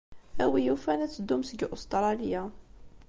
A 0.43 0.45
win 0.49 0.65
yufan 0.67 1.03
ad 1.05 1.11
teddum 1.11 1.43
seg 1.45 1.59
Ustṛalya. 1.75 2.41